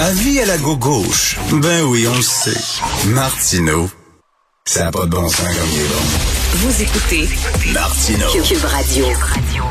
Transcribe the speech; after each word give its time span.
Avis 0.00 0.38
à 0.38 0.46
la 0.46 0.58
gauche. 0.58 1.36
Ben 1.50 1.82
oui, 1.82 2.06
on 2.08 2.14
le 2.14 2.22
sait. 2.22 2.56
Martineau, 3.08 3.90
ça 4.64 4.84
n'a 4.84 4.90
pas 4.92 5.06
de 5.06 5.10
bon 5.10 5.26
sens 5.26 5.40
comme 5.40 5.68
il 5.72 5.80
est 5.80 5.88
bon. 5.88 6.04
Vous 6.52 6.82
écoutez 6.82 7.28
Martineau. 7.74 8.28
Cube 8.44 8.64
Radio. 8.64 9.06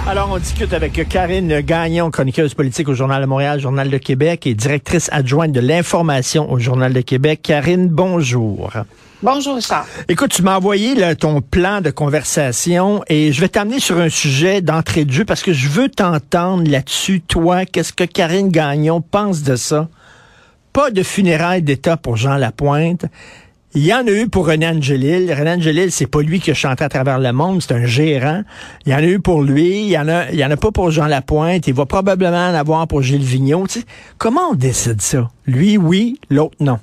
Alors, 0.06 0.30
on 0.30 0.38
discute 0.38 0.74
avec 0.74 1.08
Karine 1.08 1.62
Gagnon, 1.62 2.12
chroniqueuse 2.12 2.56
politique 2.56 2.90
au 2.90 2.94
Journal 2.94 3.22
de 3.22 3.26
Montréal, 3.26 3.62
Journal 3.62 3.90
de 3.90 3.98
Québec 3.98 4.46
et 4.46 4.54
directrice 4.54 5.08
adjointe 5.14 5.54
de 5.54 5.62
l'information 5.62 6.52
au 6.52 6.60
Journal 6.60 6.92
de 6.92 7.02
Québec. 7.02 7.40
Karine, 7.42 7.88
bonjour. 7.88 8.74
Bonjour, 9.24 9.56
Richard. 9.56 9.86
Écoute, 10.10 10.32
tu 10.32 10.42
m'as 10.42 10.58
envoyé 10.58 10.94
là, 10.94 11.16
ton 11.16 11.40
plan 11.40 11.80
de 11.80 11.90
conversation 11.90 13.02
et 13.08 13.32
je 13.32 13.40
vais 13.40 13.48
t'amener 13.48 13.80
sur 13.80 13.98
un 13.98 14.10
sujet 14.10 14.60
d'entrée 14.60 15.06
de 15.06 15.12
jeu 15.12 15.24
parce 15.24 15.42
que 15.42 15.54
je 15.54 15.70
veux 15.70 15.88
t'entendre 15.88 16.70
là-dessus. 16.70 17.22
Toi, 17.22 17.66
qu'est-ce 17.66 17.94
que 17.94 18.04
Karine 18.04 18.50
Gagnon 18.50 19.00
pense 19.00 19.44
de 19.44 19.56
ça? 19.56 19.88
Pas 20.78 20.92
de 20.92 21.02
funérailles 21.02 21.64
d'État 21.64 21.98
pour 21.98 22.18
Jean 22.18 22.36
Lapointe. 22.36 23.08
Il 23.74 23.84
y 23.84 23.92
en 23.96 24.06
a 24.06 24.12
eu 24.12 24.30
pour 24.30 24.46
René 24.46 24.68
Angelil. 24.68 25.34
René 25.34 25.54
Angelil, 25.54 25.92
c'est 25.92 26.06
pas 26.06 26.22
lui 26.22 26.40
qui 26.40 26.52
a 26.52 26.54
chanté 26.54 26.84
à 26.84 26.88
travers 26.88 27.18
le 27.18 27.32
monde, 27.32 27.64
c'est 27.64 27.74
un 27.74 27.88
gérant. 27.88 28.44
Il 28.86 28.92
y 28.92 28.94
en 28.94 29.00
a 29.00 29.02
eu 29.02 29.20
pour 29.20 29.42
lui, 29.42 29.86
il 29.86 29.90
y 29.90 29.98
en 29.98 30.08
a, 30.08 30.30
il 30.30 30.38
y 30.38 30.46
en 30.46 30.52
a 30.52 30.56
pas 30.56 30.70
pour 30.70 30.92
Jean 30.92 31.08
Lapointe. 31.08 31.66
Il 31.66 31.74
va 31.74 31.88
probablement 31.88 32.50
en 32.50 32.54
avoir 32.54 32.88
pour 32.88 33.02
Gilles 33.02 33.24
Vigneault. 33.24 33.66
Tu 33.66 33.80
sais, 33.80 33.86
comment 34.20 34.52
on 34.52 34.54
décide 34.54 35.02
ça? 35.02 35.32
Lui, 35.48 35.80
oui, 35.80 36.20
l'autre, 36.30 36.58
non. 36.60 36.78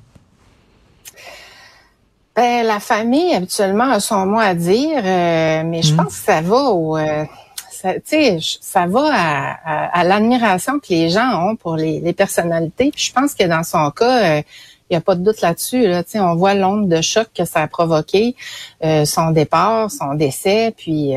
Ben, 2.35 2.67
la 2.67 2.81
famille, 2.81 3.33
habituellement, 3.33 3.93
a 3.93 4.01
son 4.01 4.27
mot 4.27 4.41
à 4.41 4.55
dire, 4.55 5.03
euh, 5.05 5.63
mais 5.65 5.83
je 5.83 5.95
pense 5.95 6.19
que 6.19 6.25
ça 6.25 6.41
va 6.41 6.57
au... 6.57 6.99
Euh, 6.99 7.25
ça, 7.85 8.19
ça 8.61 8.87
va 8.87 9.11
à, 9.13 9.99
à, 10.01 10.05
l'admiration 10.05 10.79
que 10.79 10.87
les 10.91 11.11
gens 11.11 11.49
ont 11.49 11.57
pour 11.57 11.77
les, 11.77 12.01
les 12.01 12.13
personnalités. 12.13 12.93
Je 12.97 13.13
pense 13.13 13.35
que 13.35 13.45
dans 13.45 13.63
son 13.63 13.91
cas, 13.91 14.39
euh, 14.39 14.43
il 14.91 14.95
n'y 14.95 14.97
a 14.97 15.01
pas 15.01 15.15
de 15.15 15.23
doute 15.23 15.41
là-dessus. 15.41 15.87
Là. 15.87 16.03
On 16.17 16.35
voit 16.35 16.55
l'onde 16.55 16.89
de 16.89 17.01
choc 17.01 17.29
que 17.37 17.45
ça 17.45 17.63
a 17.63 17.69
provoqué, 17.69 18.37
euh, 18.85 19.05
son 19.05 19.31
départ, 19.31 19.91
son 19.91 20.15
décès, 20.15 20.75
puis 20.77 21.15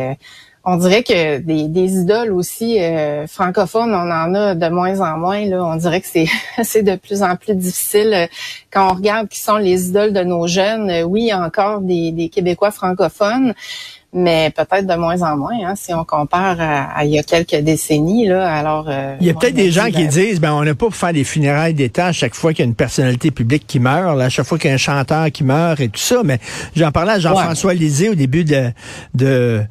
on 0.70 0.76
dirait 0.76 1.02
que 1.02 1.38
des, 1.38 1.70
des 1.70 1.94
idoles 1.94 2.34
aussi 2.34 2.84
euh, 2.84 3.26
francophones, 3.26 3.94
on 3.96 4.12
en 4.12 4.36
a 4.36 4.54
de 4.54 4.68
moins 4.68 5.00
en 5.00 5.18
moins. 5.18 5.46
Là. 5.46 5.64
On 5.64 5.78
dirait 5.78 6.02
que 6.02 6.08
c'est 6.08 6.26
c'est 6.64 6.84
de 6.84 6.98
plus 6.98 7.24
en 7.24 7.38
plus 7.38 7.56
difficile 7.56 8.14
euh, 8.14 8.28
quand 8.70 8.92
on 8.92 8.96
regarde 8.96 9.30
qui 9.30 9.40
sont 9.40 9.56
les 9.56 9.88
idoles 9.88 10.12
de 10.12 10.24
nos 10.24 10.46
jeunes. 10.46 10.90
Euh, 10.90 11.04
oui, 11.04 11.34
encore 11.34 11.80
des, 11.80 12.12
des 12.12 12.28
Québécois 12.28 12.72
francophones, 12.72 13.54
mais 14.18 14.52
peut-être 14.56 14.88
de 14.88 14.96
moins 14.96 15.22
en 15.22 15.38
moins, 15.38 15.58
hein, 15.64 15.74
si 15.76 15.94
on 15.94 16.04
compare 16.04 16.58
à, 16.60 17.06
il 17.06 17.12
y 17.12 17.20
a 17.20 17.24
quelques 17.24 17.56
décennies. 17.56 18.28
Là, 18.28 18.52
alors, 18.52 18.86
euh, 18.90 19.16
il 19.22 19.28
y 19.28 19.30
a 19.30 19.34
peut-être 19.34 19.56
des 19.56 19.72
gens 19.72 19.90
qui 19.90 20.08
disent, 20.08 20.40
ben 20.40 20.54
on 20.54 20.64
n'a 20.64 20.74
pas 20.74 20.88
pour 20.88 20.96
faire 20.96 21.14
des 21.14 21.24
funérailles 21.24 21.74
d'État 21.74 22.08
à 22.08 22.12
chaque 22.12 22.34
fois 22.34 22.52
qu'il 22.52 22.60
y 22.60 22.68
a 22.68 22.70
une 22.70 22.76
personnalité 22.76 23.32
publique 23.32 23.66
qui 23.68 23.80
meurt, 23.80 24.18
là, 24.18 24.26
à 24.26 24.30
chaque 24.30 24.46
fois 24.46 24.58
qu'il 24.58 24.70
y 24.70 24.72
a 24.72 24.76
un 24.76 24.78
chanteur 24.78 25.32
qui 25.32 25.44
meurt 25.44 25.80
et 25.80 25.90
tout 25.90 26.00
ça. 26.00 26.22
Mais 26.24 26.40
j'en 26.76 26.92
parlais 26.92 27.14
à 27.14 27.20
Jean-François 27.20 27.74
Lisée 27.74 28.10
au 28.10 28.16
début 28.16 28.44
de 28.44 28.72
de, 29.14 29.62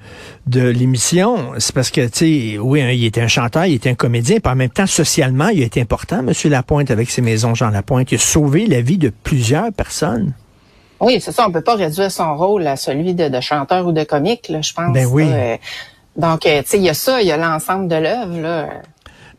de 0.47 0.69
l'émission. 0.69 1.53
C'est 1.59 1.75
parce 1.75 1.91
que, 1.91 2.07
tu 2.07 2.53
sais, 2.53 2.59
oui, 2.59 2.81
hein, 2.81 2.91
il 2.91 3.05
était 3.05 3.21
un 3.21 3.29
chanteur, 3.29 3.67
il 3.67 3.75
était 3.75 3.91
un 3.91 3.95
comédien, 3.95 4.39
puis 4.41 4.53
en 4.53 4.57
même 4.57 4.71
temps, 4.71 4.87
socialement, 4.87 5.49
il 5.49 5.63
a 5.63 5.67
été 5.67 5.81
important, 5.81 6.23
Monsieur 6.23 6.51
Lapointe, 6.51 6.91
avec 6.91 7.11
ses 7.11 7.23
maisons 7.23 7.55
Jean 7.55 7.71
Lapointe. 7.71 8.13
Il 8.13 8.17
a 8.17 8.19
sauvé 8.19 8.67
la 8.67 8.81
vie 8.81 8.99
de 8.99 9.11
plusieurs 9.23 9.73
personnes. 9.73 10.33
Oui, 11.01 11.21
c'est 11.21 11.33
ça. 11.33 11.47
On 11.47 11.53
peut 11.53 11.61
pas 11.61 11.75
réduire 11.75 12.11
son 12.11 12.37
rôle 12.37 12.67
à 12.67 12.77
celui 12.77 13.15
de, 13.15 13.41
chanteur 13.41 13.87
ou 13.87 13.93
de 13.93 14.05
comique, 14.05 14.49
là, 14.49 14.61
je 14.63 14.73
pense. 14.73 14.93
Ben 14.93 15.07
oui. 15.07 15.29
Euh, 15.31 15.57
donc, 16.17 16.47
euh, 16.47 16.63
tu 16.63 16.71
sais, 16.71 16.79
il 16.79 16.85
y 16.85 16.89
a 16.89 16.95
ça, 16.95 17.21
il 17.21 17.29
y 17.29 17.33
a 17.33 17.37
l'ensemble 17.37 17.89
de 17.89 17.97
l'œuvre, 17.97 18.41
là. 18.41 18.69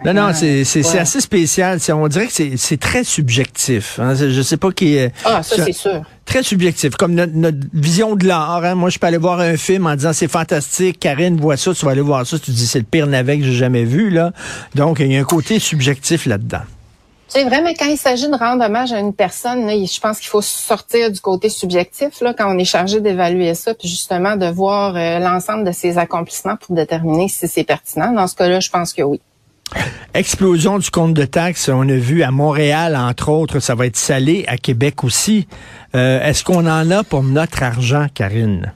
Non, 0.06 0.14
non, 0.14 0.32
c'est 0.34 1.00
assez 1.00 1.22
spécial. 1.22 1.80
On 1.92 2.08
dirait 2.08 2.28
que 2.28 2.56
c'est 2.56 2.80
très 2.80 3.04
subjectif. 3.04 4.00
Hein. 4.00 4.14
Je 4.14 4.42
sais 4.42 4.58
pas 4.58 4.72
qui 4.72 4.96
est... 4.96 5.12
Ah, 5.26 5.42
ça, 5.42 5.56
c'est 5.66 5.74
sûr. 5.74 6.04
Très 6.26 6.44
subjectif, 6.44 6.96
comme 6.96 7.16
notre, 7.16 7.58
vision 7.74 8.16
de 8.16 8.28
l'art. 8.28 8.64
Hein. 8.64 8.76
Moi, 8.76 8.90
je 8.90 9.00
peux 9.00 9.08
aller 9.08 9.18
voir 9.18 9.40
un 9.40 9.58
film 9.58 9.88
en 9.88 9.96
disant 9.96 10.14
c'est 10.14 10.28
fantastique, 10.28 11.00
Karine 11.00 11.40
voit 11.40 11.58
ça, 11.58 11.74
tu 11.74 11.86
vas 11.86 11.92
aller 11.92 12.02
voir 12.02 12.28
ça, 12.28 12.38
tu 12.38 12.52
dis 12.52 12.68
c'est 12.68 12.80
le 12.80 12.86
pire 12.86 13.08
navet 13.08 13.40
que 13.40 13.46
j'ai 13.46 13.54
jamais 13.54 13.86
vu. 13.86 14.10
là. 14.10 14.34
Donc, 14.76 15.00
il 15.00 15.12
y 15.12 15.18
a 15.18 15.20
un 15.20 15.24
côté 15.24 15.58
subjectif 15.58 16.26
là-dedans. 16.26 16.62
C'est 17.28 17.44
vrai, 17.44 17.62
mais 17.62 17.74
quand 17.76 17.88
il 17.88 17.98
s'agit 17.98 18.30
de 18.30 18.36
rendre 18.36 18.64
hommage 18.64 18.94
à 18.94 19.00
une 19.00 19.14
personne, 19.14 19.70
je 19.70 20.00
pense 20.00 20.20
qu'il 20.20 20.30
faut 20.30 20.42
sortir 20.42 21.12
du 21.12 21.20
côté 21.20 21.50
subjectif 21.50 22.22
là, 22.22 22.34
quand 22.34 22.54
on 22.54 22.58
est 22.58 22.66
chargé 22.66 23.02
d'évaluer 23.02 23.54
ça, 23.54 23.74
puis 23.74 23.88
justement 23.88 24.38
de 24.38 24.46
voir 24.46 24.96
euh, 24.96 25.20
l'ensemble 25.20 25.66
de 25.66 25.72
ses 25.72 25.98
accomplissements 25.98 26.56
pour 26.56 26.76
déterminer 26.76 27.28
si 27.28 27.48
c'est 27.48 27.66
pertinent. 27.66 28.14
Dans 28.14 28.28
ce 28.28 28.36
cas-là, 28.36 28.60
je 28.62 28.70
pense 28.70 28.94
que 28.94 29.02
oui. 29.02 29.20
Explosion 30.14 30.80
du 30.80 30.90
compte 30.90 31.14
de 31.14 31.26
taxes, 31.26 31.70
on 31.70 31.88
a 31.90 31.96
vu 31.96 32.24
à 32.24 32.32
Montréal, 32.32 32.96
entre 32.96 33.30
autres, 33.30 33.60
ça 33.60 33.76
va 33.76 33.86
être 33.86 33.98
salé, 33.98 34.46
à 34.48 34.58
Québec 34.58 35.04
aussi. 35.04 35.48
Euh, 35.96 36.22
est-ce 36.24 36.46
qu'on 36.46 36.66
en 36.66 36.90
a 36.90 37.04
pour 37.04 37.24
notre 37.24 37.62
argent, 37.62 38.08
Karine? 38.14 38.74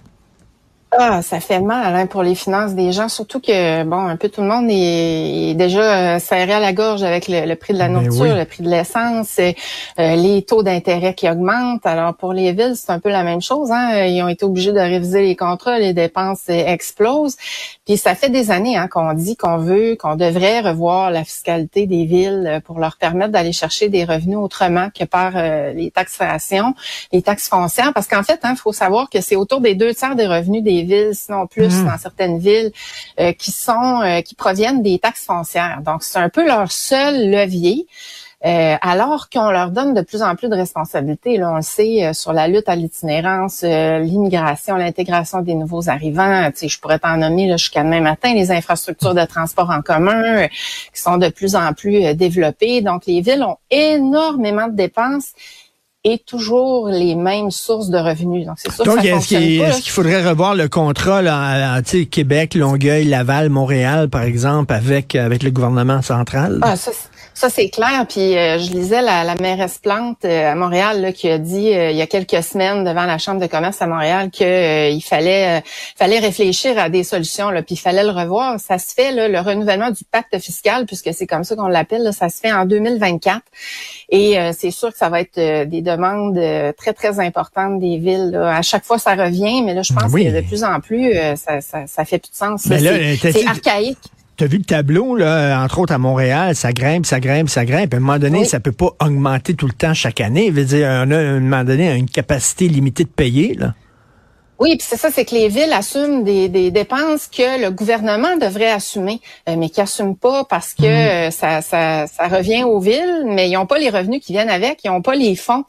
Ah, 0.94 1.22
ça 1.22 1.40
fait 1.40 1.62
mal 1.62 1.96
hein, 1.96 2.06
pour 2.06 2.22
les 2.22 2.36
finances 2.36 2.74
des 2.74 2.92
gens, 2.92 3.08
surtout 3.08 3.40
que 3.40 3.84
bon, 3.84 4.08
un 4.08 4.18
peu 4.18 4.28
tout 4.28 4.42
le 4.42 4.48
monde 4.48 4.68
est, 4.70 5.54
déjà 5.56 6.16
euh, 6.16 6.20
serré 6.20 6.52
à 6.52 6.60
la 6.60 6.74
gorge 6.74 7.02
avec 7.02 7.30
le, 7.30 7.56
prix 7.56 7.74
de 7.74 7.80
la 7.80 7.88
ben 7.88 7.94
nourriture, 7.94 8.36
le 8.36 8.44
prix 8.44 8.62
de 8.62 8.70
l'essence, 8.70 9.40
euh, 9.40 9.54
les 9.96 10.42
taux 10.42 10.64
d'intérêt 10.64 11.14
qui 11.14 11.30
augmentent. 11.30 11.86
Alors 11.86 12.14
pour 12.16 12.34
les 12.34 12.52
villes, 12.52 12.74
c'est 12.76 12.92
un 12.92 13.00
peu 13.00 13.08
la 13.08 13.24
même 13.24 13.42
chose. 13.42 13.72
Hein. 13.72 14.04
Ils 14.08 14.22
ont 14.22 14.28
été 14.28 14.44
obligés 14.44 14.74
de 14.74 14.80
réviser 14.80 15.22
les 15.22 15.38
contrats, 15.38 15.80
les 15.80 15.94
dépenses 15.94 16.50
euh, 16.50 16.66
explosent. 16.66 17.38
Puis 17.86 17.96
ça 17.96 18.14
fait 18.14 18.30
des 18.30 18.52
années 18.52 18.76
hein, 18.76 18.90
qu'on 18.90 19.14
dit 19.14 19.38
qu'on 19.38 19.60
veut, 19.60 19.96
qu'on 19.96 20.18
devrait 20.18 20.60
revoir 20.60 21.10
la 21.10 21.24
fiscalité 21.24 21.86
des 21.86 22.04
villes 22.04 22.62
pour 22.66 22.80
leur 22.80 22.98
permettre 22.98 23.32
d'aller 23.32 23.54
chercher 23.54 23.88
des 23.88 24.04
revenus 24.04 24.38
autrement 24.38 24.90
que 24.94 25.06
par 25.06 25.32
les 25.74 25.90
taxations, 25.92 26.74
les 27.14 27.22
taxes 27.22 27.48
foncières. 27.48 27.94
Parce 27.94 28.08
qu'en 28.08 28.24
fait, 28.24 28.40
il 28.44 28.48
hein, 28.48 28.56
faut 28.56 28.74
savoir 28.74 29.10
que 29.10 29.22
c'est 29.22 29.38
autour 29.38 29.62
des 29.62 29.74
deux 29.74 29.94
tiers 29.94 30.16
des 30.16 30.28
revenus 30.28 30.62
des 30.62 30.81
villes, 30.84 31.14
sinon 31.14 31.48
plus 31.48 31.82
mmh. 31.82 31.86
dans 31.86 31.98
certaines 31.98 32.40
villes, 32.40 32.72
euh, 33.20 33.34
qui 33.34 33.52
sont 33.52 34.02
euh, 34.02 34.22
qui 34.22 34.36
proviennent 34.36 34.82
des 34.82 35.00
taxes 35.00 35.26
foncières. 35.26 35.82
Donc 35.86 36.04
c'est 36.04 36.20
un 36.20 36.30
peu 36.30 36.46
leur 36.46 36.72
seul 36.72 37.30
levier. 37.30 37.88
Euh, 38.44 38.76
alors 38.82 39.30
qu'on 39.30 39.52
leur 39.52 39.70
donne 39.70 39.94
de 39.94 40.02
plus 40.02 40.24
en 40.24 40.36
plus 40.36 40.50
de 40.50 40.56
responsabilités. 40.56 41.38
Là, 41.38 41.52
on 41.52 41.58
le 41.58 41.62
sait 41.62 42.12
sur 42.12 42.34
la 42.34 42.48
lutte 42.48 42.68
à 42.70 42.76
l'itinérance, 42.76 43.62
l'immigration, 43.62 44.78
l'intégration 44.78 45.42
des 45.42 45.54
nouveaux 45.54 45.90
arrivants. 45.90 46.50
Je 46.60 46.80
pourrais 46.80 46.98
t'en 46.98 47.18
nommer 47.18 47.52
jusqu'à 47.52 47.84
demain 47.84 48.02
matin 48.02 48.34
les 48.34 48.50
infrastructures 48.50 49.14
de 49.14 49.26
transport 49.26 49.70
en 49.70 49.84
commun 49.84 50.48
qui 50.48 51.00
sont 51.00 51.18
de 51.18 51.30
plus 51.30 51.56
en 51.56 51.74
plus 51.74 52.16
développées. 52.16 52.82
Donc, 52.82 53.06
les 53.06 53.22
villes 53.22 53.44
ont 53.44 53.58
énormément 53.70 54.68
de 54.70 54.76
dépenses 54.76 55.34
et 56.04 56.18
toujours 56.18 56.88
les 56.88 57.16
mêmes 57.16 57.52
sources 57.52 57.90
de 57.90 57.98
revenus. 57.98 58.48
Donc, 58.48 58.56
c'est 58.58 58.72
sûr 58.72 58.86
Donc, 58.86 59.06
est-ce 59.06 59.28
qu'il 59.82 59.92
faudrait 59.92 60.28
revoir 60.28 60.56
le 60.56 60.68
contrat 60.68 61.22
là, 61.22 61.74
à, 61.76 61.82
Québec, 61.82 62.56
Longueuil, 62.56 63.06
Laval, 63.06 63.50
Montréal, 63.50 64.10
par 64.10 64.24
exemple, 64.24 64.74
avec, 64.74 65.16
avec 65.16 65.44
le 65.44 65.52
gouvernement 65.52 66.02
central? 66.02 66.60
Ah, 66.64 66.76
ça, 66.76 66.92
ça, 67.34 67.50
c'est 67.50 67.70
clair. 67.70 68.06
Puis 68.08 68.38
euh, 68.38 68.60
je 68.60 68.72
lisais 68.72 69.02
la, 69.02 69.24
la 69.24 69.36
mairesse 69.36 69.78
Plante 69.78 70.26
euh, 70.26 70.52
à 70.52 70.56
Montréal 70.56 71.02
là, 71.02 71.12
qui 71.12 71.30
a 71.30 71.38
dit 71.38 71.74
euh, 71.74 71.92
il 71.92 71.98
y 71.98 72.02
a 72.02 72.08
quelques 72.08 72.44
semaines 72.44 72.84
devant 72.84 73.06
la 73.06 73.18
Chambre 73.18 73.42
de 73.42 73.48
commerce 73.48 73.82
à 73.82 73.88
Montréal 73.88 74.30
qu'il 74.30 75.04
fallait 75.04 75.64
fallait 75.98 76.20
réfléchir 76.20 76.78
à 76.78 76.90
des 76.90 77.04
solutions, 77.04 77.50
là, 77.50 77.64
puis 77.64 77.76
il 77.76 77.80
fallait 77.80 78.04
le 78.04 78.12
revoir. 78.12 78.60
Ça 78.60 78.78
se 78.78 78.94
fait, 78.94 79.12
là, 79.12 79.28
le 79.28 79.40
renouvellement 79.40 79.90
du 79.92 80.04
pacte 80.04 80.38
fiscal, 80.40 80.86
puisque 80.86 81.14
c'est 81.14 81.28
comme 81.28 81.44
ça 81.44 81.56
qu'on 81.56 81.68
l'appelle, 81.68 82.12
ça 82.14 82.30
se 82.30 82.40
fait 82.40 82.52
en 82.52 82.66
2024. 82.66 83.42
Et 84.10 84.38
c'est 84.58 84.72
sûr 84.72 84.92
que 84.92 84.98
ça 84.98 85.10
va 85.10 85.22
être 85.22 85.40
des 85.66 85.82
demandes 85.82 86.40
très, 86.76 86.94
très 86.94 87.20
importantes 87.20 87.80
des 87.80 87.98
villes. 87.98 88.36
À 88.36 88.62
chaque 88.62 88.84
fois, 88.84 88.98
ça 88.98 89.16
revient, 89.16 89.62
mais 89.64 89.74
là, 89.74 89.82
je 89.84 89.94
pense 89.94 90.12
que 90.12 90.36
de 90.36 90.42
plus 90.42 90.64
en 90.64 90.80
plus, 90.80 91.14
ça, 91.36 91.62
ça, 91.62 91.88
ça 91.88 92.06
fait 92.06 92.20
plus 92.20 92.32
de 92.32 92.36
sens. 92.36 92.64
C'est 92.64 93.48
archaïque 93.48 93.98
tu 94.38 94.44
as 94.44 94.48
vu 94.48 94.58
le 94.58 94.64
tableau, 94.64 95.16
là, 95.16 95.62
entre 95.64 95.80
autres 95.80 95.94
à 95.94 95.98
Montréal, 95.98 96.56
ça 96.56 96.72
grimpe, 96.72 97.06
ça 97.06 97.20
grimpe, 97.20 97.50
ça 97.50 97.66
grimpe. 97.66 97.94
À 97.94 97.98
un 97.98 98.00
moment 98.00 98.20
donné, 98.20 98.46
ça 98.46 98.60
peut 98.60 98.72
pas 98.72 98.92
augmenter 99.00 99.54
tout 99.56 99.68
le 99.68 99.74
temps 99.74 99.94
chaque 99.94 100.22
année. 100.22 100.50
veut 100.50 100.66
dire, 100.66 100.88
on 100.88 101.12
a 101.12 101.18
à 101.18 101.22
un 101.22 101.40
moment 101.40 101.64
donné 101.64 101.94
une 101.96 102.10
capacité 102.10 102.68
limitée 102.68 103.04
de 103.04 103.10
payer. 103.10 103.56
Là. 103.56 103.74
Oui, 104.62 104.78
puis 104.78 104.86
c'est 104.88 104.98
ça, 104.98 105.10
c'est 105.10 105.26
que 105.26 105.34
les 105.34 105.48
villes 105.48 105.74
assument 105.74 106.24
des, 106.24 106.70
dépenses 106.70 107.26
que 107.26 107.60
le 107.64 107.72
gouvernement 107.72 108.38
devrait 108.38 108.70
assumer, 108.70 109.20
euh, 109.50 109.56
mais 109.58 109.72
qui 109.72 109.80
n'assument 109.80 110.16
pas 110.16 110.44
parce 110.44 110.76
que 110.76 110.84
mhm. 110.84 111.30
euh, 111.30 111.32
ça, 111.32 111.64
ça, 111.64 112.06
ça, 112.06 112.28
revient 112.28 112.64
aux 112.64 112.80
villes, 112.80 113.24
mais 113.26 113.50
ils 113.50 113.54
n'ont 113.54 113.66
pas 113.66 113.80
les 113.80 113.90
revenus 113.90 114.24
qui 114.24 114.34
viennent 114.34 114.52
avec, 114.52 114.84
ils 114.84 114.92
n'ont 114.92 115.02
pas 115.02 115.16
les 115.16 115.36
fonds. 115.36 115.64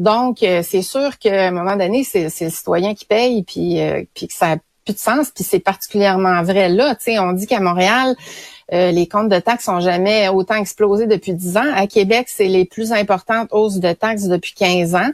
Donc, 0.00 0.42
euh, 0.42 0.62
c'est 0.68 0.82
sûr 0.82 1.16
qu'à 1.18 1.46
un 1.46 1.52
moment 1.52 1.76
donné, 1.76 2.02
c'est, 2.02 2.24
le 2.24 2.50
citoyen 2.50 2.96
qui 2.96 3.04
paye, 3.04 3.44
puis, 3.44 3.78
puis 4.14 4.26
que 4.26 4.34
ça 4.34 4.56
plus 4.84 4.94
de 4.94 4.98
sens, 4.98 5.30
puis 5.30 5.44
c'est 5.44 5.60
particulièrement 5.60 6.42
vrai 6.42 6.68
là. 6.68 6.94
Tu 6.94 7.04
sais, 7.04 7.18
on 7.18 7.32
dit 7.32 7.46
qu'à 7.46 7.60
Montréal, 7.60 8.14
les 8.72 9.06
comptes 9.06 9.28
de 9.28 9.38
taxes 9.38 9.68
ont 9.68 9.80
jamais 9.80 10.28
autant 10.28 10.56
explosé 10.56 11.06
depuis 11.06 11.34
10 11.34 11.56
ans. 11.56 11.72
À 11.74 11.86
Québec, 11.86 12.26
c'est 12.28 12.48
les 12.48 12.64
plus 12.64 12.92
importantes 12.92 13.48
hausses 13.52 13.78
de 13.78 13.92
taxes 13.92 14.24
depuis 14.24 14.54
15 14.54 14.94
ans. 14.94 15.10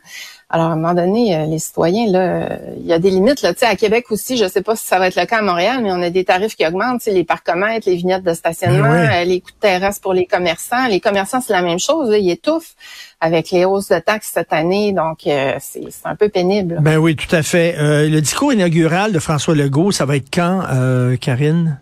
Alors, 0.53 0.67
à 0.67 0.73
un 0.73 0.77
moment 0.77 0.95
donné, 0.95 1.37
euh, 1.37 1.47
les 1.47 1.61
citoyens, 1.61 2.11
là, 2.11 2.59
il 2.77 2.85
y 2.85 2.93
a 2.93 2.99
des 2.99 3.11
limites. 3.11 3.41
Là. 3.43 3.55
Tu 3.55 3.61
sais, 3.61 3.67
à 3.67 3.77
Québec 3.77 4.07
aussi, 4.11 4.37
je 4.37 4.45
ne 4.45 4.49
sais 4.49 4.63
pas 4.63 4.75
si 4.75 4.85
ça 4.85 4.99
va 4.99 5.07
être 5.07 5.15
le 5.15 5.25
cas 5.25 5.39
à 5.39 5.43
Montréal, 5.43 5.79
mais 5.81 5.93
on 5.93 6.03
a 6.03 6.11
des 6.11 6.25
tarifs 6.25 6.57
qui 6.57 6.67
augmentent. 6.67 6.99
Tu 6.99 7.05
sais, 7.05 7.13
les 7.13 7.23
parcomètres, 7.23 7.89
les 7.89 7.95
vignettes 7.95 8.25
de 8.25 8.35
stationnement, 8.35 8.91
euh, 8.91 9.23
les 9.25 9.41
coûts 9.41 9.53
de 9.53 9.61
terrasse 9.61 10.01
pour 10.01 10.13
les 10.13 10.27
commerçants. 10.27 10.89
Les 10.89 10.99
commerçants, 10.99 11.41
c'est 11.41 11.53
la 11.53 11.63
même 11.63 11.79
chose. 11.79 12.13
ils 12.19 12.31
étouffent 12.31 12.75
avec 13.21 13.53
les 13.53 13.65
hausses 13.65 13.91
de 13.91 14.01
taxes 14.01 14.33
cette 14.35 14.53
année. 14.53 14.93
Donc, 14.93 15.21
euh, 15.29 15.55
c'est 15.61 15.87
un 16.05 16.17
peu 16.17 16.29
pénible. 16.29 16.79
Ben 16.81 16.97
oui, 16.97 17.15
tout 17.15 17.35
à 17.35 17.45
fait. 17.45 17.77
le 17.79 18.21
discours 18.21 18.53
inaugural 18.53 19.13
de 19.13 19.21
François 19.21 19.55
Legault, 19.55 19.93
ça 19.93 20.05
va 20.05 20.17
être 20.17 20.31
quand, 20.35 20.63
Karine? 21.21 21.79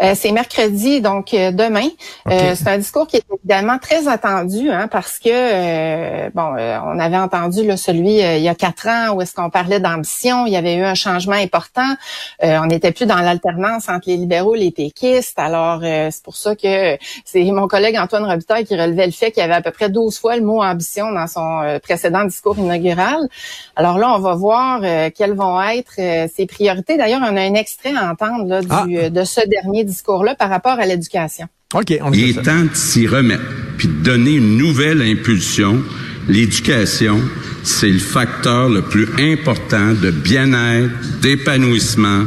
Euh, 0.00 0.12
c'est 0.14 0.30
mercredi, 0.30 1.00
donc 1.00 1.34
euh, 1.34 1.50
demain. 1.50 1.88
Euh, 2.28 2.54
c'est 2.54 2.68
un 2.68 2.78
discours 2.78 3.06
qui 3.06 3.16
est 3.16 3.24
évidemment 3.34 3.78
très 3.78 4.06
attendu, 4.06 4.70
hein, 4.70 4.88
parce 4.88 5.18
que 5.18 6.28
bon, 6.30 6.54
on 6.86 6.98
avait 6.98 7.16
entendu 7.16 7.66
là, 7.66 7.76
celui 7.76 8.18
il 8.18 8.42
y 8.42 8.48
a 8.48 8.54
quatre 8.54 8.86
ans 8.88 9.14
où 9.14 9.22
est-ce 9.22 9.34
qu'on 9.34 9.50
parlait 9.50 9.80
d'ambition. 9.80 10.46
Il 10.46 10.52
y 10.52 10.56
avait 10.56 10.76
eu 10.76 10.84
un 10.84 10.94
changement 10.94 11.34
important. 11.34 11.94
on 12.42 12.66
n'était 12.66 12.92
plus 12.92 13.06
dans 13.06 13.16
l'alternance 13.16 13.88
entre 13.88 14.08
les 14.08 14.16
libéraux 14.16 14.54
et 14.54 14.60
les 14.60 14.70
péquistes. 14.70 15.38
Alors 15.38 15.80
c'est 15.82 16.22
pour 16.22 16.36
ça 16.36 16.54
que 16.54 16.96
c'est 17.24 17.42
mon 17.44 17.66
collègue 17.66 17.96
Antoine 17.96 18.24
Robitaille 18.24 18.64
qui 18.64 18.76
relevait 18.76 19.06
le 19.06 19.12
fait 19.12 19.30
qu'il 19.30 19.40
y 19.40 19.44
avait 19.44 19.54
à 19.54 19.62
peu 19.62 19.70
près 19.70 19.88
12 19.88 20.18
fois 20.18 20.36
le 20.36 20.42
mot 20.42 20.62
ambition 20.62 21.10
dans 21.12 21.26
son 21.26 21.78
précédent 21.82 22.24
discours 22.24 22.58
inaugural. 22.58 23.28
Alors 23.76 23.98
là, 23.98 24.14
on 24.14 24.18
va 24.18 24.34
voir 24.34 24.80
quelles 25.14 25.34
vont 25.34 25.60
être 25.60 25.94
ses 25.96 26.46
priorités. 26.46 26.96
D'ailleurs, 26.96 27.20
on 27.22 27.36
a 27.36 27.40
un 27.40 27.54
extrait 27.54 27.94
à 27.96 28.10
entendre 28.10 28.46
là, 28.46 28.60
du, 28.62 28.98
ah. 28.98 29.10
de 29.10 29.24
ce 29.24 29.40
dernier 29.46 29.84
discours-là 29.88 30.34
par 30.34 30.50
rapport 30.50 30.78
à 30.78 30.86
l'éducation. 30.86 31.46
OK. 31.74 31.98
On 32.00 32.12
Il 32.12 32.30
est 32.30 32.42
temps 32.42 32.64
de 32.64 32.74
s'y 32.74 33.06
remettre, 33.06 33.42
puis 33.76 33.88
de 33.88 34.02
donner 34.02 34.32
une 34.32 34.56
nouvelle 34.56 35.02
impulsion. 35.02 35.82
L'éducation, 36.28 37.20
c'est 37.62 37.90
le 37.90 37.98
facteur 37.98 38.68
le 38.68 38.82
plus 38.82 39.08
important 39.18 39.92
de 39.92 40.10
bien-être, 40.10 40.90
d'épanouissement, 41.20 42.24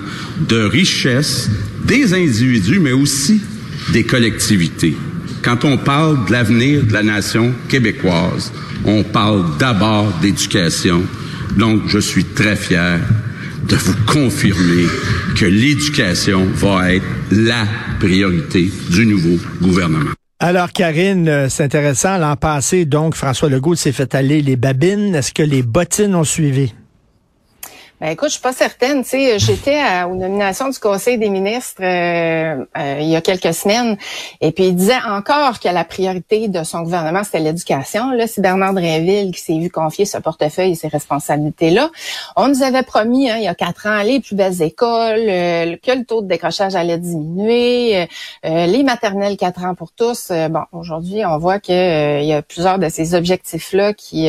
de 0.47 0.63
richesse 0.63 1.49
des 1.85 2.13
individus, 2.13 2.79
mais 2.79 2.91
aussi 2.91 3.41
des 3.91 4.03
collectivités. 4.03 4.95
Quand 5.43 5.65
on 5.65 5.77
parle 5.77 6.25
de 6.25 6.31
l'avenir 6.31 6.83
de 6.83 6.93
la 6.93 7.03
nation 7.03 7.53
québécoise, 7.67 8.51
on 8.85 9.03
parle 9.03 9.57
d'abord 9.57 10.11
d'éducation. 10.21 11.03
Donc, 11.57 11.81
je 11.87 11.99
suis 11.99 12.25
très 12.25 12.55
fier 12.55 12.99
de 13.71 13.77
vous 13.77 13.95
confirmer 14.05 14.85
que 15.39 15.45
l'éducation 15.45 16.45
va 16.45 16.93
être 16.93 17.05
la 17.31 17.65
priorité 18.01 18.69
du 18.89 19.05
nouveau 19.05 19.37
gouvernement. 19.61 20.11
Alors, 20.39 20.73
Karine, 20.73 21.29
euh, 21.29 21.47
c'est 21.47 21.63
intéressant. 21.63 22.17
L'an 22.17 22.35
passé, 22.35 22.83
donc, 22.83 23.15
François 23.15 23.47
Legault 23.47 23.75
s'est 23.75 23.93
fait 23.93 24.13
aller 24.13 24.41
les 24.41 24.57
babines. 24.57 25.15
Est-ce 25.15 25.31
que 25.31 25.43
les 25.43 25.63
bottines 25.63 26.15
ont 26.15 26.25
suivi? 26.25 26.73
Ben 28.01 28.07
écoute, 28.07 28.29
je 28.29 28.33
suis 28.33 28.41
pas 28.41 28.51
certaine. 28.51 29.03
Tu 29.03 29.09
sais, 29.09 29.37
j'étais 29.37 29.79
aux 30.09 30.15
nominations 30.15 30.67
du 30.69 30.79
Conseil 30.79 31.19
des 31.19 31.29
ministres 31.29 31.83
euh, 31.83 32.65
euh, 32.75 32.97
il 32.99 33.07
y 33.07 33.15
a 33.15 33.21
quelques 33.21 33.53
semaines, 33.53 33.95
et 34.41 34.51
puis 34.51 34.69
il 34.69 34.75
disait 34.75 34.97
encore 35.07 35.59
que 35.59 35.67
la 35.67 35.83
priorité 35.83 36.47
de 36.47 36.63
son 36.63 36.81
gouvernement 36.81 37.23
c'était 37.23 37.41
l'éducation. 37.41 38.09
Là, 38.09 38.25
c'est 38.25 38.41
Bernard 38.41 38.73
Drinville 38.73 39.31
qui 39.31 39.39
s'est 39.39 39.59
vu 39.59 39.69
confier 39.69 40.05
ce 40.05 40.17
portefeuille 40.17 40.71
et 40.71 40.75
ces 40.75 40.87
responsabilités-là. 40.87 41.91
On 42.35 42.47
nous 42.47 42.63
avait 42.63 42.81
promis 42.81 43.29
hein, 43.29 43.35
il 43.37 43.43
y 43.43 43.47
a 43.47 43.53
quatre 43.53 43.85
ans 43.85 44.01
les 44.01 44.19
plus 44.19 44.35
belles 44.35 44.63
écoles, 44.63 45.27
euh, 45.29 45.77
que 45.77 45.91
le 45.91 46.03
taux 46.03 46.23
de 46.23 46.27
décrochage 46.27 46.73
allait 46.73 46.97
diminuer, 46.97 48.07
les 48.43 48.83
maternelles 48.83 49.37
quatre 49.37 49.63
ans 49.63 49.75
pour 49.75 49.91
tous. 49.91 50.31
bon, 50.49 50.63
aujourd'hui, 50.71 51.23
on 51.23 51.37
voit 51.37 51.59
qu'il 51.59 51.75
y 51.75 52.33
a 52.33 52.41
plusieurs 52.41 52.79
de 52.79 52.89
ces 52.89 53.13
objectifs 53.13 53.73
là 53.73 53.93
qui 53.93 54.27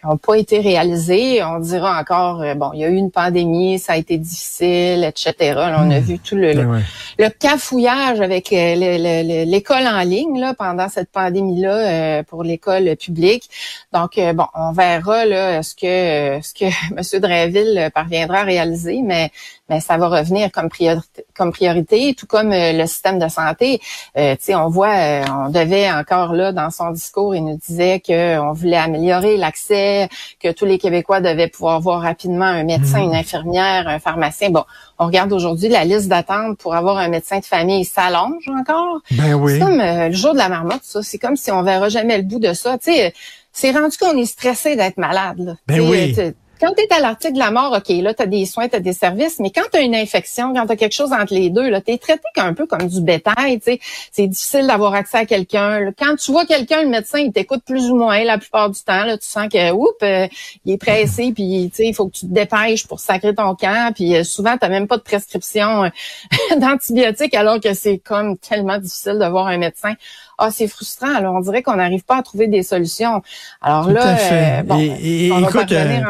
qui 0.00 0.06
n'ont 0.06 0.16
pas 0.16 0.36
été 0.36 0.60
réalisés. 0.60 1.42
On 1.44 1.58
dira 1.58 2.00
encore, 2.00 2.40
euh, 2.42 2.54
bon, 2.54 2.70
il 2.72 2.80
y 2.80 2.84
a 2.84 2.88
eu 2.88 2.96
une 2.96 3.10
pandémie, 3.10 3.78
ça 3.78 3.94
a 3.94 3.96
été 3.96 4.16
difficile, 4.16 5.04
etc. 5.04 5.54
on 5.56 5.90
a 5.90 6.00
hmm. 6.00 6.02
vu 6.02 6.18
tout 6.18 6.36
le, 6.36 6.54
ben 6.54 6.82
le, 7.18 7.28
cafouillage 7.28 8.20
avec 8.20 8.52
euh, 8.52 9.44
l'école 9.44 9.86
en 9.86 10.00
ligne 10.00 10.40
là, 10.40 10.54
pendant 10.54 10.88
cette 10.88 11.10
pandémie-là 11.10 11.74
euh, 11.74 12.22
pour 12.22 12.42
l'école 12.42 12.96
publique. 12.96 13.50
Donc, 13.92 14.18
bon, 14.34 14.46
on 14.54 14.72
verra 14.72 15.26
là 15.26 15.62
ce 15.62 15.74
que 15.74 16.42
ce 16.42 16.54
que 16.54 16.64
M. 16.96 17.20
Dreville 17.20 17.90
parviendra 17.94 18.38
à 18.38 18.44
réaliser, 18.44 19.02
mais 19.02 19.30
mais 19.70 19.80
ça 19.80 19.96
va 19.96 20.08
revenir 20.08 20.50
comme 20.52 20.68
priorité, 20.68 21.24
comme 21.34 21.52
priorité 21.52 22.14
tout 22.14 22.26
comme 22.26 22.50
le 22.52 22.86
système 22.86 23.18
de 23.18 23.28
santé. 23.28 23.80
Euh, 24.18 24.34
tu 24.34 24.46
sais, 24.46 24.54
on 24.54 24.68
voit, 24.68 25.22
on 25.30 25.48
devait 25.48 25.90
encore 25.90 26.34
là 26.34 26.52
dans 26.52 26.70
son 26.70 26.90
discours, 26.90 27.34
il 27.34 27.44
nous 27.44 27.56
disait 27.56 28.02
qu'on 28.04 28.52
voulait 28.52 28.76
améliorer 28.76 29.36
l'accès 29.36 30.08
que 30.42 30.52
tous 30.52 30.64
les 30.64 30.78
Québécois 30.78 31.20
devaient 31.20 31.48
pouvoir 31.48 31.80
voir 31.80 32.02
rapidement 32.02 32.44
un 32.44 32.64
médecin, 32.64 33.00
une 33.00 33.10
mhm. 33.10 33.14
infirmière, 33.14 33.88
un 33.88 34.00
pharmacien. 34.00 34.50
Bon, 34.50 34.64
on 34.98 35.06
regarde 35.06 35.32
aujourd'hui 35.32 35.68
la 35.68 35.84
liste 35.84 36.08
d'attente 36.08 36.58
pour 36.58 36.74
avoir 36.74 36.98
un 36.98 37.08
médecin 37.08 37.38
de 37.38 37.44
famille 37.44 37.84
s'allonge 37.84 38.48
encore. 38.48 39.00
Ben 39.12 39.34
oui. 39.34 39.54
C'est 39.54 39.60
comme 39.60 39.80
euh, 39.80 40.08
le 40.08 40.14
jour 40.14 40.32
de 40.32 40.38
la 40.38 40.48
marmotte, 40.48 40.82
ça. 40.82 41.02
C'est 41.02 41.18
comme 41.18 41.36
si 41.36 41.50
on 41.50 41.62
verra 41.62 41.88
jamais 41.88 42.18
le 42.18 42.24
bout 42.24 42.40
de 42.40 42.52
ça. 42.52 42.76
Tu 42.76 42.92
sais, 42.92 43.14
c'est 43.52 43.70
rendu 43.70 43.96
qu'on 43.96 44.16
est 44.16 44.26
stressé 44.26 44.76
d'être 44.76 44.96
malade. 44.96 45.38
Là. 45.38 45.54
Ben 45.66 45.80
oui. 45.80 46.16
Quand 46.60 46.74
tu 46.76 46.82
es 46.82 46.92
à 46.92 47.00
l'article 47.00 47.34
de 47.34 47.38
la 47.38 47.50
mort, 47.50 47.72
OK, 47.72 47.88
là, 47.88 48.12
tu 48.12 48.22
as 48.22 48.26
des 48.26 48.44
soins, 48.44 48.68
tu 48.68 48.76
as 48.76 48.80
des 48.80 48.92
services, 48.92 49.38
mais 49.38 49.50
quand 49.50 49.62
tu 49.72 49.78
as 49.78 49.80
une 49.80 49.94
infection, 49.94 50.52
quand 50.52 50.66
tu 50.66 50.72
as 50.72 50.76
quelque 50.76 50.94
chose 50.94 51.12
entre 51.12 51.32
les 51.32 51.48
deux, 51.48 51.70
là, 51.70 51.80
tu 51.80 51.92
es 51.92 51.98
traité 51.98 52.20
un 52.36 52.52
peu 52.52 52.66
comme 52.66 52.86
du 52.86 53.00
bétail, 53.00 53.58
tu 53.58 53.72
sais. 53.72 53.80
C'est 54.12 54.26
difficile 54.26 54.66
d'avoir 54.66 54.94
accès 54.94 55.18
à 55.18 55.24
quelqu'un. 55.24 55.90
Quand 55.98 56.16
tu 56.16 56.32
vois 56.32 56.44
quelqu'un, 56.44 56.82
le 56.82 56.88
médecin, 56.88 57.18
il 57.18 57.32
t'écoute 57.32 57.62
plus 57.64 57.90
ou 57.90 57.96
moins 57.96 58.22
la 58.24 58.36
plupart 58.36 58.68
du 58.68 58.80
temps. 58.82 59.04
Là, 59.04 59.16
tu 59.16 59.26
sens 59.26 59.48
que, 59.48 59.72
oups, 59.72 59.90
euh, 60.02 60.28
il 60.66 60.72
est 60.74 60.78
pressé, 60.78 61.32
puis, 61.32 61.70
tu 61.70 61.76
sais, 61.76 61.86
il 61.88 61.94
faut 61.94 62.08
que 62.08 62.12
tu 62.12 62.26
te 62.26 62.32
dépêches 62.32 62.86
pour 62.86 63.00
sacrer 63.00 63.34
ton 63.34 63.54
camp, 63.54 63.94
puis 63.94 64.16
euh, 64.16 64.24
souvent, 64.24 64.56
tu 64.58 64.68
même 64.68 64.86
pas 64.86 64.98
de 64.98 65.02
prescription 65.02 65.84
euh, 65.84 65.88
d'antibiotiques, 66.58 67.34
alors 67.34 67.58
que 67.58 67.72
c'est 67.72 67.98
comme 67.98 68.36
tellement 68.36 68.78
difficile 68.78 69.18
de 69.18 69.26
voir 69.26 69.46
un 69.46 69.56
médecin 69.56 69.94
ah 70.40 70.50
c'est 70.50 70.66
frustrant. 70.66 71.14
Alors 71.14 71.34
on 71.34 71.40
dirait 71.40 71.62
qu'on 71.62 71.76
n'arrive 71.76 72.02
pas 72.02 72.16
à 72.16 72.22
trouver 72.22 72.48
des 72.48 72.62
solutions. 72.62 73.22
Alors 73.60 73.90
là, 73.90 74.16
euh, 74.18 74.62
bon, 74.62 74.78
écoute, 74.78 75.70
euh, 75.72 76.00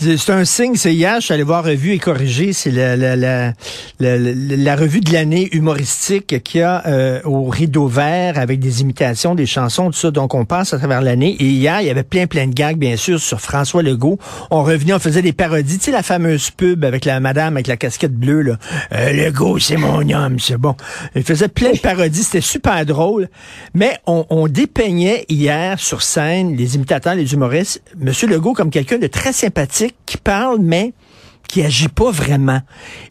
c'est 0.00 0.32
un 0.32 0.44
signe. 0.44 0.76
C'est 0.76 0.94
hier, 0.94 1.16
je 1.20 1.26
suis 1.26 1.34
allé 1.34 1.42
voir 1.42 1.64
Revue 1.64 1.92
et 1.92 1.98
Corrigé. 1.98 2.52
C'est 2.52 2.70
la, 2.70 2.96
la, 2.96 3.16
la, 3.16 3.52
la, 3.98 4.76
revue 4.76 5.00
de 5.00 5.12
l'année 5.12 5.48
humoristique 5.52 6.42
qu'il 6.42 6.60
y 6.60 6.64
a 6.64 6.86
euh, 6.86 7.20
au 7.24 7.44
rideau 7.44 7.86
vert 7.86 8.38
avec 8.38 8.60
des 8.60 8.80
imitations, 8.80 9.34
des 9.34 9.46
chansons, 9.46 9.90
tout 9.90 9.98
ça. 9.98 10.10
Donc 10.10 10.34
on 10.34 10.44
passe 10.44 10.72
à 10.72 10.78
travers 10.78 11.02
l'année. 11.02 11.36
Et 11.40 11.46
hier, 11.46 11.80
il 11.80 11.86
y 11.86 11.90
avait 11.90 12.02
plein 12.04 12.26
plein 12.26 12.46
de 12.46 12.54
gags, 12.54 12.76
bien 12.76 12.96
sûr, 12.96 13.20
sur 13.20 13.40
François 13.40 13.82
Legault. 13.82 14.18
On 14.50 14.62
revenait, 14.62 14.92
on 14.92 14.98
faisait 14.98 15.22
des 15.22 15.32
parodies. 15.32 15.78
Tu 15.78 15.86
sais 15.86 15.90
la 15.90 16.02
fameuse 16.02 16.50
pub 16.50 16.84
avec 16.84 17.04
la 17.04 17.20
madame 17.20 17.56
avec 17.56 17.66
la 17.66 17.76
casquette 17.76 18.14
bleue 18.14 18.42
là. 18.42 18.58
Legault, 19.12 19.58
c'est 19.58 19.76
mon 19.76 20.08
homme, 20.10 20.38
c'est 20.38 20.58
bon. 20.58 20.74
Il 21.14 21.24
faisait 21.24 21.48
plein 21.48 21.72
de 21.72 21.78
parodies. 21.78 22.22
C'était 22.22 22.40
super 22.40 22.84
drôle. 22.86 23.28
Mais 23.74 23.98
on, 24.06 24.48
dépeignait 24.48 25.24
hier 25.28 25.78
sur 25.78 26.02
scène, 26.02 26.56
les 26.56 26.76
imitateurs, 26.76 27.14
les 27.14 27.32
humoristes, 27.32 27.82
M. 28.00 28.12
Legault 28.28 28.54
comme 28.54 28.70
quelqu'un 28.70 28.98
de 28.98 29.06
très 29.06 29.32
sympathique, 29.32 29.87
qui 30.06 30.16
parle, 30.16 30.58
mais 30.60 30.92
qui 31.48 31.62
agit 31.62 31.88
pas 31.88 32.10
vraiment. 32.10 32.60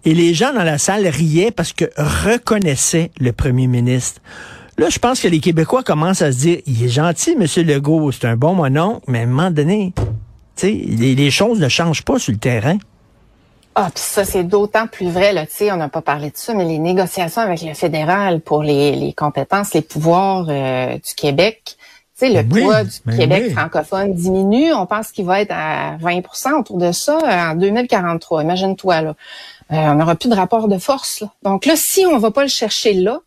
Et 0.05 0.13
les 0.13 0.33
gens 0.33 0.53
dans 0.53 0.63
la 0.63 0.77
salle 0.77 1.07
riaient 1.07 1.51
parce 1.51 1.73
que 1.73 1.85
reconnaissaient 1.97 3.11
le 3.19 3.31
premier 3.33 3.67
ministre. 3.67 4.21
Là, 4.77 4.89
je 4.89 4.99
pense 4.99 5.19
que 5.19 5.27
les 5.27 5.39
Québécois 5.39 5.81
commencent 5.81 6.21
à 6.21 6.31
se 6.31 6.37
dire, 6.37 6.59
il 6.67 6.83
est 6.83 6.89
gentil, 6.89 7.31
M. 7.31 7.47
Legault, 7.65 8.11
c'est 8.11 8.27
un 8.27 8.35
bon 8.35 8.53
monon, 8.53 9.01
mais 9.07 9.19
à 9.19 9.23
un 9.23 9.25
moment 9.25 9.49
donné, 9.49 9.91
les, 10.61 11.31
choses 11.31 11.59
ne 11.59 11.67
changent 11.67 12.03
pas 12.03 12.19
sur 12.19 12.31
le 12.31 12.37
terrain. 12.37 12.77
Ah, 13.73 13.89
ça, 13.95 14.23
c'est 14.23 14.43
d'autant 14.43 14.87
plus 14.87 15.09
vrai, 15.09 15.33
là, 15.33 15.45
tu 15.45 15.53
sais, 15.53 15.71
on 15.71 15.77
n'a 15.77 15.89
pas 15.89 16.01
parlé 16.01 16.29
de 16.29 16.37
ça, 16.37 16.53
mais 16.53 16.65
les 16.65 16.79
négociations 16.79 17.41
avec 17.41 17.61
le 17.61 17.73
fédéral 17.73 18.41
pour 18.41 18.61
les, 18.61 19.13
compétences, 19.17 19.73
les 19.73 19.81
pouvoirs 19.81 20.45
euh, 20.49 20.93
du 20.93 21.13
Québec, 21.15 21.76
sais, 22.17 22.29
le 22.29 22.43
ben 22.43 22.63
poids 22.63 22.83
du 22.83 22.97
ben 23.05 23.17
Québec 23.17 23.51
francophone 23.51 24.13
diminue. 24.13 24.73
On 24.73 24.85
pense 24.85 25.11
qu'il 25.11 25.25
va 25.25 25.41
être 25.41 25.51
à 25.51 25.97
20% 25.97 26.59
autour 26.59 26.77
de 26.77 26.91
ça 26.91 27.17
en 27.51 27.55
2043. 27.55 28.43
Imagine-toi, 28.43 29.01
là. 29.01 29.15
Euh, 29.71 29.75
on 29.75 29.95
n'aura 29.95 30.15
plus 30.15 30.29
de 30.29 30.35
rapport 30.35 30.67
de 30.69 30.77
force. 30.77 31.19
Là. 31.19 31.29
Donc 31.43 31.65
là, 31.65 31.73
si 31.75 32.05
on 32.05 32.17
va 32.17 32.31
pas 32.31 32.43
le 32.43 32.47
chercher 32.47 32.93
là, 32.93 33.19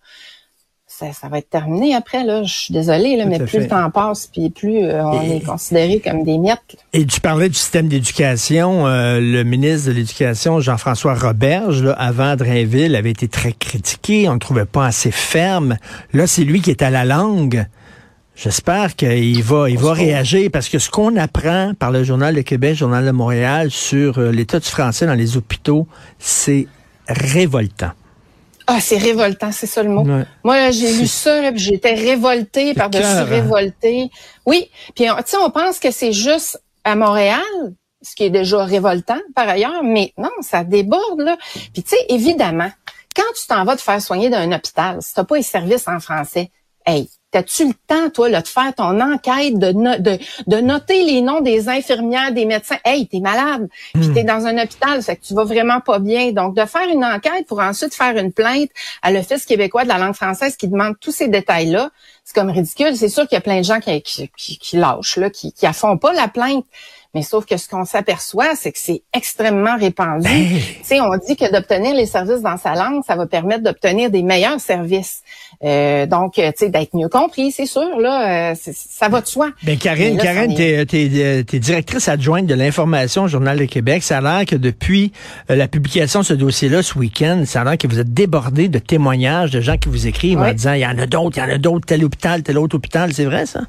ça, 1.12 1.28
va 1.28 1.38
être 1.38 1.48
terminé 1.48 1.94
après. 1.94 2.24
Là. 2.24 2.42
Je 2.42 2.52
suis 2.52 2.74
désolée, 2.74 3.16
là, 3.16 3.24
mais 3.24 3.38
plus 3.38 3.60
le 3.60 3.68
temps 3.68 3.90
passe, 3.90 4.26
puis 4.26 4.50
plus 4.50 4.84
euh, 4.84 5.02
on 5.02 5.22
est 5.22 5.40
considéré 5.40 6.00
comme 6.00 6.24
des 6.24 6.36
miettes. 6.36 6.76
Et 6.92 7.06
tu 7.06 7.20
parlais 7.20 7.48
du 7.48 7.54
système 7.54 7.88
d'éducation. 7.88 8.86
Euh, 8.86 9.18
le 9.20 9.42
ministre 9.42 9.88
de 9.88 9.94
l'Éducation, 9.94 10.60
Jean-François 10.60 11.14
Roberge, 11.14 11.82
là, 11.82 11.92
avant 11.92 12.36
Drainville, 12.36 12.94
avait 12.96 13.10
été 13.10 13.28
très 13.28 13.52
critiqué. 13.52 14.28
On 14.28 14.34
ne 14.34 14.38
trouvait 14.38 14.66
pas 14.66 14.86
assez 14.86 15.10
ferme. 15.10 15.78
Là, 16.12 16.26
c'est 16.26 16.44
lui 16.44 16.60
qui 16.60 16.70
est 16.70 16.82
à 16.82 16.90
la 16.90 17.04
langue. 17.04 17.66
J'espère 18.34 18.96
qu'il 18.96 19.42
va, 19.42 19.68
il 19.68 19.78
va 19.78 19.92
réagir 19.92 20.50
parce 20.52 20.68
que 20.68 20.78
ce 20.78 20.88
qu'on 20.88 21.16
apprend 21.16 21.72
par 21.78 21.90
le 21.90 22.04
Journal 22.04 22.34
de 22.34 22.40
Québec, 22.40 22.70
le 22.70 22.76
Journal 22.76 23.04
de 23.04 23.10
Montréal 23.10 23.70
sur 23.70 24.18
euh, 24.18 24.30
l'état 24.30 24.60
du 24.60 24.68
français 24.68 25.06
dans 25.06 25.14
les 25.14 25.36
hôpitaux, 25.36 25.86
c'est 26.18 26.66
révoltant. 27.06 27.90
Ah, 28.66 28.80
c'est 28.80 28.98
révoltant, 28.98 29.50
c'est 29.50 29.66
ça 29.66 29.82
le 29.82 29.90
mot. 29.90 30.06
Moi, 30.44 30.70
j'ai 30.70 30.92
lu 30.92 31.08
ça, 31.08 31.52
j'étais 31.56 31.94
révoltée 31.94 32.72
par-dessus 32.72 33.22
révoltée. 33.22 34.10
Oui, 34.46 34.70
puis 34.94 35.06
tu 35.06 35.10
sais, 35.26 35.36
on 35.38 35.50
pense 35.50 35.80
que 35.80 35.90
c'est 35.90 36.12
juste 36.12 36.62
à 36.84 36.94
Montréal, 36.94 37.40
ce 38.00 38.14
qui 38.14 38.24
est 38.24 38.30
déjà 38.30 38.64
révoltant 38.64 39.18
par 39.34 39.48
ailleurs, 39.48 39.82
mais 39.82 40.12
non, 40.16 40.30
ça 40.40 40.62
déborde 40.62 41.20
là. 41.20 41.36
Puis 41.72 41.82
tu 41.82 41.90
sais, 41.90 42.06
évidemment, 42.10 42.70
quand 43.16 43.24
tu 43.34 43.46
t'en 43.48 43.64
vas 43.64 43.76
te 43.76 43.82
faire 43.82 44.00
soigner 44.00 44.30
dans 44.30 44.38
un 44.38 44.52
hôpital, 44.52 44.98
si 45.00 45.14
t'as 45.14 45.24
pas 45.24 45.36
les 45.36 45.42
services 45.42 45.88
en 45.88 45.98
français, 45.98 46.50
hey, 46.86 47.08
T'as-tu 47.30 47.68
le 47.68 47.74
temps, 47.86 48.10
toi, 48.10 48.28
là, 48.28 48.42
de 48.42 48.48
faire 48.48 48.74
ton 48.74 49.00
enquête, 49.00 49.56
de, 49.56 49.70
de, 49.72 50.18
de 50.48 50.56
noter 50.56 51.04
les 51.04 51.20
noms 51.20 51.40
des 51.40 51.68
infirmières, 51.68 52.32
des 52.32 52.44
médecins? 52.44 52.78
Hey, 52.84 53.06
t'es 53.06 53.20
malade, 53.20 53.68
puis 53.94 54.08
hmm. 54.08 54.14
t'es 54.14 54.24
dans 54.24 54.46
un 54.46 54.58
hôpital, 54.58 55.00
fait 55.00 55.16
que 55.16 55.24
tu 55.24 55.34
vas 55.34 55.44
vraiment 55.44 55.80
pas 55.80 56.00
bien. 56.00 56.32
Donc, 56.32 56.56
de 56.56 56.64
faire 56.64 56.88
une 56.88 57.04
enquête 57.04 57.46
pour 57.46 57.60
ensuite 57.60 57.94
faire 57.94 58.16
une 58.16 58.32
plainte 58.32 58.70
à 59.02 59.12
l'Office 59.12 59.46
québécois 59.46 59.84
de 59.84 59.88
la 59.88 59.98
langue 59.98 60.14
française 60.14 60.56
qui 60.56 60.66
demande 60.66 60.94
tous 61.00 61.12
ces 61.12 61.28
détails-là, 61.28 61.90
c'est 62.24 62.34
comme 62.34 62.50
ridicule. 62.50 62.96
C'est 62.96 63.08
sûr 63.08 63.28
qu'il 63.28 63.36
y 63.36 63.38
a 63.38 63.42
plein 63.42 63.58
de 63.58 63.64
gens 63.64 63.80
qui, 63.80 64.02
qui, 64.02 64.58
qui, 64.58 64.76
lâchent, 64.76 65.16
là, 65.16 65.30
qui, 65.30 65.52
qui 65.52 65.66
font 65.72 65.98
pas 65.98 66.12
la 66.12 66.28
plainte. 66.28 66.64
Mais 67.14 67.22
sauf 67.22 67.44
que 67.44 67.56
ce 67.56 67.68
qu'on 67.68 67.84
s'aperçoit, 67.84 68.54
c'est 68.54 68.70
que 68.70 68.78
c'est 68.78 69.02
extrêmement 69.12 69.76
répandu. 69.76 70.28
Ben. 70.28 70.48
Tu 70.48 70.84
sais, 70.84 71.00
on 71.00 71.16
dit 71.16 71.34
que 71.36 71.50
d'obtenir 71.50 71.92
les 71.92 72.06
services 72.06 72.40
dans 72.40 72.56
sa 72.56 72.74
langue, 72.74 73.02
ça 73.04 73.16
va 73.16 73.26
permettre 73.26 73.64
d'obtenir 73.64 74.10
des 74.10 74.22
meilleurs 74.22 74.60
services. 74.60 75.22
Euh, 75.62 76.06
donc, 76.06 76.34
tu 76.34 76.42
sais, 76.56 76.70
d'être 76.70 76.94
mieux 76.94 77.08
compris, 77.08 77.52
c'est 77.52 77.66
sûr, 77.66 77.98
là, 78.00 78.52
euh, 78.52 78.54
ça 78.54 79.08
va 79.08 79.20
de 79.20 79.26
soi. 79.26 79.50
Ben, 79.62 79.76
Karine, 79.76 80.16
Karine, 80.16 80.54
t'es, 80.54 80.86
es, 80.90 81.58
directrice 81.58 82.08
adjointe 82.08 82.46
de 82.46 82.54
l'information 82.54 83.24
au 83.24 83.28
Journal 83.28 83.58
de 83.58 83.66
Québec. 83.66 84.02
Ça 84.02 84.18
a 84.18 84.20
l'air 84.22 84.46
que 84.46 84.56
depuis 84.56 85.12
euh, 85.50 85.56
la 85.56 85.68
publication 85.68 86.20
de 86.20 86.24
ce 86.24 86.34
dossier-là 86.34 86.82
ce 86.82 86.98
week-end, 86.98 87.42
ça 87.44 87.60
a 87.60 87.64
l'air 87.64 87.78
que 87.78 87.86
vous 87.86 88.00
êtes 88.00 88.14
débordé 88.14 88.68
de 88.68 88.78
témoignages 88.78 89.50
de 89.50 89.60
gens 89.60 89.76
qui 89.76 89.90
vous 89.90 90.06
écrivent 90.06 90.38
en 90.38 90.52
disant, 90.52 90.72
il 90.72 90.80
y 90.80 90.86
en 90.86 90.98
a 90.98 91.06
d'autres, 91.06 91.36
il 91.36 91.40
y 91.40 91.42
en 91.42 91.54
a 91.54 91.58
d'autres, 91.58 91.84
tel 91.84 92.04
hôpital, 92.04 92.42
tel 92.42 92.56
autre 92.56 92.76
hôpital. 92.76 93.12
C'est 93.12 93.26
vrai, 93.26 93.44
ça? 93.44 93.60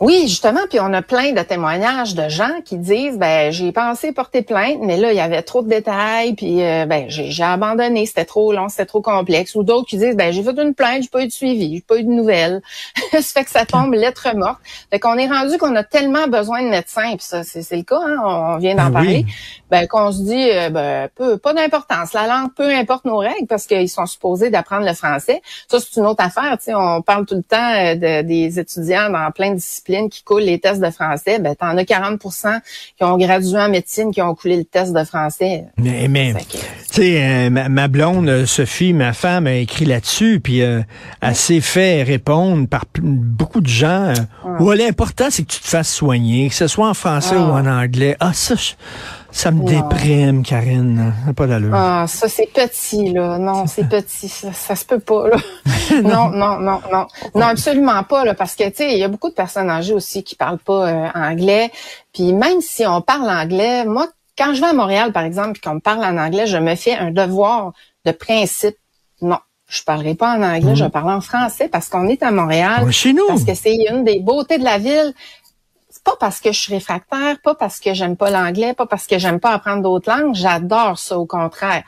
Oui, 0.00 0.22
justement, 0.26 0.62
puis 0.68 0.80
on 0.80 0.92
a 0.92 1.02
plein 1.02 1.30
de 1.32 1.40
témoignages 1.42 2.16
de 2.16 2.28
gens 2.28 2.60
qui 2.64 2.78
disent 2.78 3.16
ben 3.16 3.52
j'ai 3.52 3.70
pensé 3.70 4.10
porter 4.10 4.42
plainte, 4.42 4.78
mais 4.80 4.96
là 4.96 5.12
il 5.12 5.16
y 5.16 5.20
avait 5.20 5.42
trop 5.42 5.62
de 5.62 5.68
détails, 5.68 6.34
puis 6.34 6.64
euh, 6.64 6.84
ben 6.84 7.04
j'ai 7.08 7.44
abandonné, 7.44 8.04
c'était 8.04 8.24
trop 8.24 8.52
long, 8.52 8.68
c'était 8.68 8.86
trop 8.86 9.02
complexe. 9.02 9.54
Ou 9.54 9.62
d'autres 9.62 9.86
qui 9.86 9.96
disent 9.96 10.16
ben 10.16 10.32
j'ai 10.32 10.42
fait 10.42 10.58
une 10.60 10.74
plainte, 10.74 11.04
j'ai 11.04 11.08
pas 11.08 11.22
eu 11.22 11.28
de 11.28 11.32
suivi, 11.32 11.76
j'ai 11.76 11.80
pas 11.80 11.96
eu 11.96 12.02
de 12.02 12.10
nouvelles. 12.10 12.60
ça 13.12 13.22
fait 13.22 13.44
que 13.44 13.50
ça 13.50 13.66
tombe 13.66 13.94
lettre 13.94 14.26
morte. 14.34 14.58
Fait 14.90 14.98
qu'on 14.98 15.16
est 15.16 15.28
rendu 15.28 15.58
qu'on 15.58 15.76
a 15.76 15.84
tellement 15.84 16.26
besoin 16.26 16.64
de 16.64 16.70
médecins, 16.70 17.14
puis 17.16 17.26
ça 17.26 17.44
c'est 17.44 17.76
le 17.76 17.84
cas, 17.84 18.00
hein, 18.04 18.18
on 18.24 18.56
vient 18.58 18.74
d'en 18.74 18.86
ben 18.86 18.92
parler. 18.92 19.26
Ben 19.70 19.86
qu'on 19.86 20.10
se 20.10 20.22
dit 20.22 20.50
euh, 20.50 20.70
ben 20.70 21.08
peu 21.14 21.38
pas 21.38 21.52
d'importance, 21.52 22.14
la 22.14 22.26
langue 22.26 22.52
peu 22.56 22.68
importe 22.68 23.04
nos 23.04 23.18
règles 23.18 23.46
parce 23.48 23.68
qu'ils 23.68 23.88
sont 23.88 24.06
supposés 24.06 24.50
d'apprendre 24.50 24.86
le 24.86 24.94
français. 24.94 25.40
Ça 25.70 25.78
c'est 25.78 26.00
une 26.00 26.06
autre 26.06 26.24
affaire, 26.24 26.58
tu 26.58 26.64
sais, 26.64 26.74
on 26.74 27.00
parle 27.00 27.26
tout 27.26 27.36
le 27.36 27.44
temps 27.44 27.74
euh, 27.74 27.94
de, 27.94 28.22
des 28.22 28.58
étudiants 28.58 29.08
dans 29.08 29.30
plein 29.30 29.50
de 29.50 29.56
disciplines 29.56 29.83
qui 30.10 30.22
coulent 30.22 30.42
les 30.42 30.58
tests 30.58 30.80
de 30.80 30.90
français, 30.90 31.38
ben 31.38 31.54
t'en 31.54 31.76
as 31.76 31.82
40% 31.82 32.60
qui 32.96 33.04
ont 33.04 33.16
gradué 33.16 33.58
en 33.58 33.68
médecine 33.68 34.10
qui 34.12 34.22
ont 34.22 34.34
coulé 34.34 34.56
le 34.56 34.64
test 34.64 34.92
de 34.92 35.04
français. 35.04 35.64
Mais, 35.78 36.08
mais 36.08 36.34
tu 36.34 36.58
sais, 36.90 37.22
euh, 37.22 37.50
ma, 37.50 37.88
blonde 37.88 38.28
euh, 38.28 38.46
Sophie, 38.46 38.92
ma 38.92 39.12
femme, 39.12 39.46
a 39.46 39.54
écrit 39.54 39.84
là-dessus, 39.84 40.40
puis 40.40 40.62
euh, 40.62 40.80
elle 41.20 41.36
s'est 41.36 41.60
fait 41.60 42.02
répondre 42.02 42.66
par 42.68 42.84
beaucoup 43.00 43.60
de 43.60 43.68
gens. 43.68 44.12
Ouais. 44.60 44.76
l'important 44.76 45.26
c'est 45.30 45.42
que 45.42 45.52
tu 45.52 45.60
te 45.60 45.66
fasses 45.66 45.92
soigner, 45.92 46.48
que 46.48 46.54
ce 46.54 46.66
soit 46.66 46.88
en 46.88 46.94
français 46.94 47.36
ou 47.36 47.50
ah. 47.52 47.62
en 47.62 47.66
anglais. 47.66 48.16
Ah 48.20 48.32
ça. 48.32 48.54
Ça 49.34 49.50
me 49.50 49.64
déprime, 49.64 50.44
Karine. 50.44 51.12
Pas 51.36 51.48
d'allure. 51.48 51.74
Ah, 51.74 52.06
ça, 52.06 52.28
c'est 52.28 52.46
petit, 52.46 53.10
là. 53.10 53.36
Non, 53.36 53.66
c'est 53.66 53.88
petit. 53.88 54.28
Ça, 54.28 54.52
ça, 54.52 54.76
se 54.76 54.84
peut 54.84 55.00
pas, 55.00 55.28
là. 55.28 55.36
non, 56.02 56.30
non, 56.30 56.60
non, 56.60 56.80
non. 56.90 57.06
Non, 57.34 57.46
absolument 57.46 58.04
pas, 58.04 58.24
là. 58.24 58.34
Parce 58.34 58.54
que, 58.54 58.62
tu 58.68 58.76
sais, 58.76 58.92
il 58.92 58.98
y 58.98 59.02
a 59.02 59.08
beaucoup 59.08 59.28
de 59.28 59.34
personnes 59.34 59.68
âgées 59.68 59.92
aussi 59.92 60.22
qui 60.22 60.36
parlent 60.36 60.60
pas 60.60 60.88
euh, 60.88 61.08
anglais. 61.16 61.72
Puis 62.12 62.32
même 62.32 62.60
si 62.60 62.86
on 62.86 63.02
parle 63.02 63.28
anglais, 63.28 63.84
moi, 63.84 64.06
quand 64.38 64.54
je 64.54 64.60
vais 64.60 64.68
à 64.68 64.72
Montréal, 64.72 65.12
par 65.12 65.24
exemple, 65.24 65.54
puis 65.54 65.62
qu'on 65.62 65.74
me 65.74 65.80
parle 65.80 66.04
en 66.04 66.16
anglais, 66.16 66.46
je 66.46 66.56
me 66.56 66.76
fais 66.76 66.94
un 66.94 67.10
devoir 67.10 67.72
de 68.04 68.12
principe. 68.12 68.76
Non, 69.20 69.38
je 69.68 69.82
parlerai 69.82 70.14
pas 70.14 70.36
en 70.36 70.42
anglais, 70.44 70.76
je 70.76 70.84
vais 70.84 70.90
parler 70.90 71.12
en 71.12 71.20
français 71.20 71.68
parce 71.68 71.88
qu'on 71.88 72.06
est 72.06 72.22
à 72.22 72.30
Montréal. 72.30 72.90
chez 72.92 73.12
nous. 73.12 73.26
Parce 73.26 73.42
que 73.42 73.54
c'est 73.54 73.76
une 73.90 74.04
des 74.04 74.20
beautés 74.20 74.58
de 74.58 74.64
la 74.64 74.78
ville 74.78 75.12
pas 76.04 76.16
parce 76.20 76.40
que 76.40 76.52
je 76.52 76.60
suis 76.60 76.74
réfractaire, 76.74 77.40
pas 77.42 77.54
parce 77.54 77.80
que 77.80 77.94
j'aime 77.94 78.16
pas 78.16 78.30
l'anglais, 78.30 78.74
pas 78.74 78.86
parce 78.86 79.06
que 79.06 79.18
j'aime 79.18 79.40
pas 79.40 79.52
apprendre 79.52 79.82
d'autres 79.82 80.10
langues. 80.10 80.34
J'adore 80.34 80.98
ça, 80.98 81.18
au 81.18 81.26
contraire. 81.26 81.82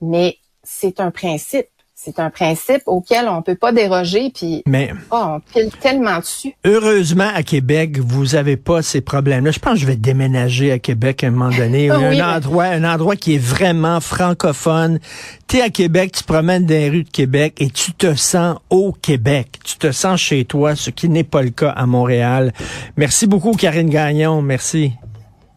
Mais 0.00 0.38
c'est 0.62 1.00
un 1.00 1.10
principe. 1.10 1.68
C'est 2.04 2.18
un 2.18 2.30
principe 2.30 2.82
auquel 2.86 3.28
on 3.28 3.42
peut 3.42 3.54
pas 3.54 3.70
déroger, 3.70 4.32
puis 4.34 4.64
mais, 4.66 4.92
oh, 5.12 5.36
on 5.36 5.40
pile 5.40 5.70
tellement 5.80 6.18
dessus. 6.18 6.52
Heureusement, 6.64 7.30
à 7.32 7.44
Québec, 7.44 8.00
vous 8.00 8.34
avez 8.34 8.56
pas 8.56 8.82
ces 8.82 9.00
problèmes-là. 9.00 9.52
Je 9.52 9.60
pense 9.60 9.74
que 9.74 9.78
je 9.78 9.86
vais 9.86 9.94
déménager 9.94 10.72
à 10.72 10.80
Québec 10.80 11.22
à 11.22 11.28
un 11.28 11.30
moment 11.30 11.56
donné. 11.56 11.90
un 11.92 12.36
endroit, 12.36 12.64
un 12.64 12.82
endroit 12.82 13.14
qui 13.14 13.36
est 13.36 13.38
vraiment 13.38 14.00
francophone. 14.00 14.98
Tu 15.46 15.58
es 15.58 15.62
à 15.62 15.70
Québec, 15.70 16.10
tu 16.10 16.24
promènes 16.24 16.66
dans 16.66 16.74
les 16.74 16.90
rues 16.90 17.04
de 17.04 17.10
Québec 17.10 17.54
et 17.58 17.70
tu 17.70 17.92
te 17.92 18.16
sens 18.16 18.58
au 18.68 18.90
Québec. 18.90 19.60
Tu 19.62 19.76
te 19.76 19.92
sens 19.92 20.18
chez 20.18 20.44
toi, 20.44 20.74
ce 20.74 20.90
qui 20.90 21.08
n'est 21.08 21.22
pas 21.22 21.42
le 21.42 21.50
cas 21.50 21.70
à 21.70 21.86
Montréal. 21.86 22.52
Merci 22.96 23.28
beaucoup, 23.28 23.52
Karine 23.52 23.88
Gagnon. 23.88 24.42
Merci. 24.42 24.92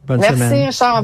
Bonne 0.06 0.20
Merci, 0.20 0.38
semaine. 0.38 0.68
Richard. 0.68 1.02